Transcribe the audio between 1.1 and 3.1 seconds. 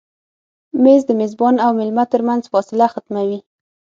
میزبان او مېلمه تر منځ فاصله